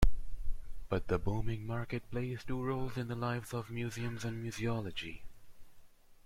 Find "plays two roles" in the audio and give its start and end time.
2.09-2.97